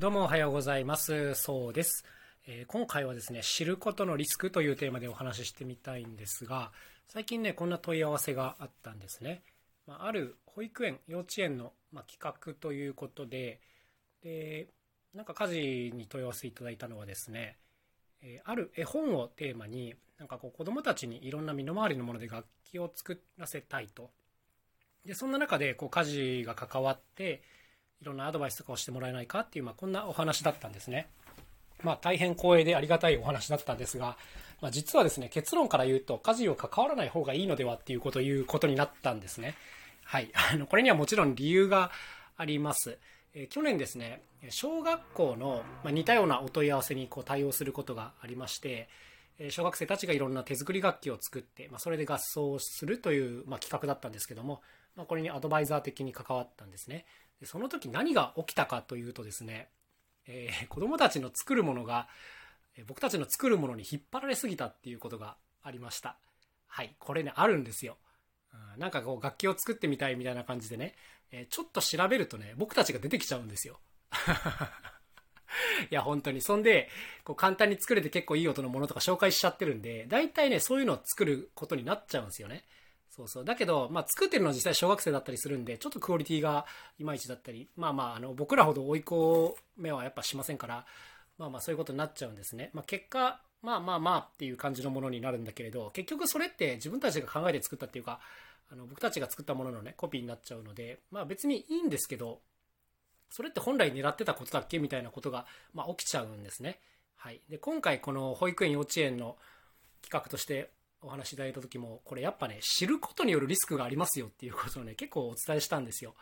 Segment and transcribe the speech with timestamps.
[0.00, 1.34] どうもおはようございます。
[1.34, 2.06] そうです。
[2.46, 6.72] えー、今回はですね、知ることのリスクというテーマでお話ししてみたいんですが、
[7.06, 9.42] 最近ね、こんな問い合わせがあったんですね。
[9.86, 13.60] まあ、る保育園、幼稚園の、ま企画ということで、
[14.22, 14.68] で、
[15.12, 17.58] なんか家事に問い合わせいただいたのはですね、
[18.22, 24.08] え、ある絵本をテーマに、なんかこう子供たちにいろんな身の回りのもので楽器を作らせたいと。
[25.04, 27.42] で、そんな中でこう家事が関わって、
[28.00, 31.08] いろんなアドバイスとかをしてもらえないかっていう、まあ、こんなお話だったんですね。
[31.82, 34.16] まあ、大変光栄でありがたいお話だったんですが、
[34.60, 39.54] まあ、実はですね、結論から言うと、家事を関わらない方がいいのではっていうことを言うことになったんですね。
[40.04, 40.30] はい。
[40.52, 41.90] あの、これにはもちろん理由が
[42.36, 42.98] あります。
[43.32, 48.88] え去年ですね、小学校の、ま似たようなお問い合わせにこう対応することがありまして、
[49.50, 54.62] 小学生たちがいろんな手作り楽器を作って、まあ、それで合奏するという、まあ、企画だったんですけども、
[54.96, 57.06] まあ、これにアドバイザー的に関わったんですね。
[57.44, 59.68] その時何が起きたかというとですね、
[60.26, 62.08] えー、子供たちの作るものが、
[62.86, 66.16] 僕たちの作るものに引っ張られすぎたっていうことがありました。
[66.66, 67.96] はい、これね、あるんですよ。
[68.78, 70.94] なんかこう楽器を作ってみたいみたいな感じでね、
[71.30, 73.80] えー、ちょっと調べるとね、僕たちが出てきちゃうんですよ。
[75.90, 76.42] いや、本当に。
[76.42, 76.88] そんで、
[77.24, 82.64] こう簡単に作れて結構いい音のものとか紹介しちゃってるんで、大体ね、そういうのを作ることになっちゃうんですよね。
[83.10, 83.44] そうそう。
[83.44, 86.64] だけど、まあ、作ってるのは実際小学生だったりするんで、ちょっとクオリティが
[86.98, 90.86] いまいちだったり、まあまあ、あの、僕らほど追い込めはやっぱしませんから、
[91.36, 92.70] まあまあ、そういうことになっちゃうんですね。
[92.72, 98.20] まあ、結果、まあまあまあっていう感じのものになるんだけれど、結局それって自分たちが考えて作ったっていうか、
[98.72, 102.40] あの、僕たちが作ったもののね、コピーになっちゃうので、まあ別にいいんですけど、
[103.30, 106.80] それって本来狙ってたことだっけみたいなことが、まあ、起きちゃうんですね。
[107.16, 107.40] はい。
[107.48, 109.36] で、今回この保育園幼稚園の
[110.02, 110.70] 企画として
[111.02, 116.14] お話いただいた時も、これやっぱね、知ることによるリスクがありますよっていうことをね、結構お伝えしたんですよ。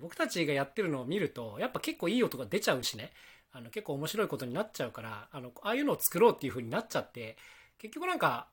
[0.00, 3.12] 僕たちがやってるのを見ると、やっぱ結構いい音が出ちゃうしね、
[3.52, 7.36] あの結構面白いことになっちゃうから、あの、ああいうのを作ろうっていう風になっちゃって、
[7.78, 8.48] 結局なんか、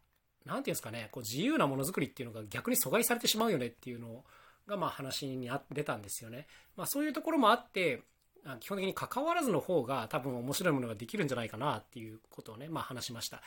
[0.45, 4.23] なんていうんですかね、こう自由なものづくりっていうのが逆に阻害されてしまうよねっていうの
[4.67, 6.47] が、まあ話に出たんですよね。
[6.75, 8.03] まあそういうところもあって、
[8.59, 13.41] 基本的に関わらずの方が多分面白いものができるんじゃないかなっていうことをね、まあ話しました。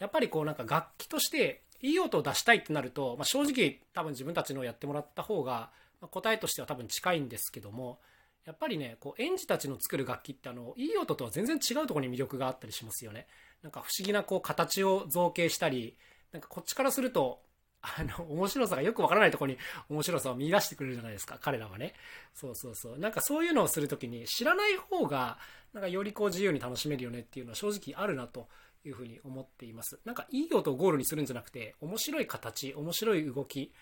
[0.00, 5.70] やっぱりこうなんか楽器としていい音を出したいってなると、まあ、正直多分自分たちのやってもらった方が、
[6.10, 7.98] 答えとしては多分近いんですけども、
[8.44, 13.26] やっぱりね、こう園児たちの作る楽器ってあの、いい音とは全然違うところに魅力があったりしますよね。
[13.62, 15.96] なんか不思議なこう形を造形したり、
[16.32, 17.40] なんかこっちからすると、
[17.82, 19.58] あの、面白さがよくわからないところに
[19.90, 21.94] 面白さを見出してくれるじゃないですか、彼らはね。
[22.34, 22.98] そうそうそう。
[22.98, 25.38] なんかそういうのをするときに知らない方が、
[25.72, 28.48] なんかよりこう自由に楽しめるよねっていうのは正直あるなと
[28.86, 29.98] いうふうに思っています。
[30.04, 33.72] なんかいい音をゴールにするんじゃなくて、面白い形、面白い動き、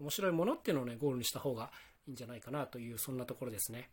[0.00, 1.70] 面白いものっていうのをね、ゴールにした方が
[2.06, 3.90] いいんじゃないかなという、そんなところですね。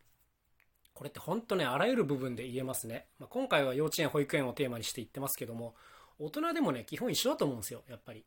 [0.94, 3.08] これって本当ね、あらゆる部分で言えますね。
[3.20, 5.76] まあ、今回は幼稚園、保育園をテーマにして言ってますけども、
[6.20, 8.26] 大人でもね、基本一緒だと思うんですよ、やっぱり。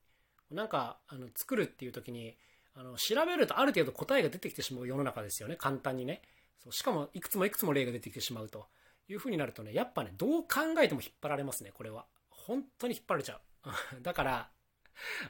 [0.51, 2.37] なんか、あの、作るっていう時に、
[2.75, 6.23] あの、調べるとある程度答えが出てきてしまう世の中ですよね、簡単にね。
[6.63, 8.67] そうしかも、いくつもいくつも例が出てきてしまうと
[9.09, 12.07] いうふうになるとね、やっぱね、どう考えても引っ張られますね、これは。
[12.47, 13.41] 本当に引っ張れちゃう。
[14.03, 14.51] だから、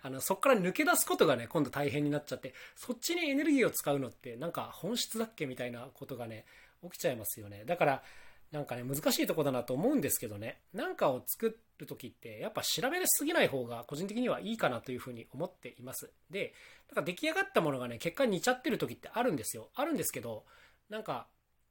[0.03, 6.45] あの、そっから抜け出すことがね、今度大変になっちゃって、そっちにエネルギーを使うのって、なんか本質だっけみたいなことがね、
[6.83, 7.65] 起きちゃいますよね。
[7.65, 8.03] だから、
[8.51, 16.13] なんかね、難しいとこだなと思うんですけどね、なんかを作るときって、やっぱ調べすぎない方が個人的にはいいかなというふうに思っています。
[16.31, 16.55] で、
[16.89, 19.71] なんか出来上がったものがね、結果に似ちゃってるときってあるんですよ。
[19.75, 20.45] あるんですけど、
[20.89, 21.27] なんか、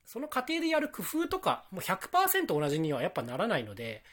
[0.06, 4.04] その過程でやる工夫とか、もう100%同じにはやっぱならないので、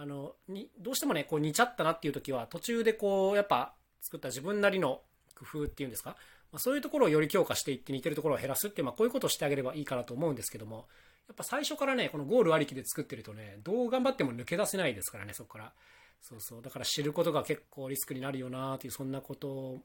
[0.00, 5.02] あの、に、どうしてもね、こう似ちゃったなっていう時は、途中でこう、やっぱ作った自分なりの
[5.34, 6.10] 工夫っていうんですか、
[6.52, 10.86] まあ、そういうところをより強化していって似てるところを減らすっていう、まあこういうことをしてあげればいいかなと思うんですけども、
[11.26, 15.72] やっぱ最初からね、このゴールありきで作ってるとね、どう頑張っても抜け出せないですからね、そこから。
[16.20, 16.62] そうそう。
[16.62, 19.82] だから知ることが結構リスクになるよなっていう、そんなことを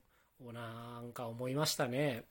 [0.54, 2.26] なんか思いましたね。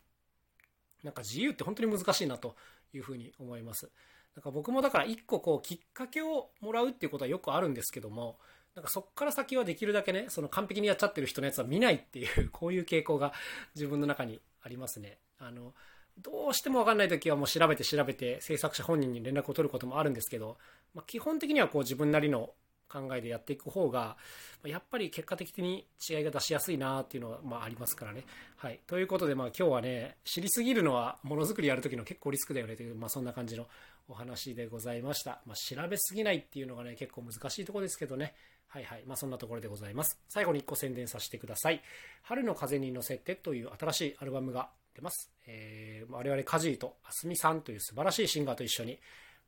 [1.02, 2.54] なんか自由って本当に難しいなと
[2.94, 3.90] いうふうに思います。
[4.34, 8.38] なんか僕もだから一個こうきっかけをもらうっていうことはよくあるんですけども、
[8.74, 13.32] なんかそっから先はできるだけね、その完璧にやっちゃってる人のやつは見ないっていう、 こういう傾向が
[13.74, 15.18] 自分の中にありますね。
[15.38, 15.74] あの、
[16.18, 20.58] どうしてもわかんない時はもう調べて調べて制作者本人に連絡を取ることもあるんですけど、
[20.94, 22.52] まあ、基本的にはこう自分なりの
[22.92, 24.16] 考えでやっていく方が、
[24.64, 28.24] やっぱり結果的に違いが出しやすいなっていうのは、まあ、ありますからね。
[28.56, 28.80] はい。
[28.86, 33.66] ということで、まあ今日はね、知りすぎるのはものづくりやるときの結構リスクだよねという、まあそんな感じの
[34.08, 35.40] お話でございました。
[35.46, 38.34] まあ調べすぎないっていうのがね、結構難しいところですけどね。
[38.68, 39.04] はいはい。
[39.06, 40.20] まあそんなところでございます。
[40.28, 41.82] 最後に1個宣伝させてください。
[42.22, 45.30] 春の風に乗せてという新しいアルバムが出ます。
[45.46, 48.98] えー、我々カジーとあすみさんという素晴らしいシンガーと一緒に、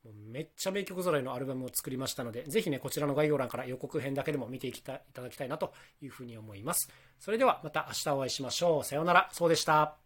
[0.05, 5.73] もうめっちゃ名曲揃いのアルバムを作りましたので、ぜひね、こちらの概要欄から予告編だけでも見ていきたいただきたいなと
[6.03, 6.91] いうふうに思います。
[7.19, 8.85] それではまた明日お会いしましょう。
[8.85, 9.31] さようなら。
[9.33, 10.04] そうでした。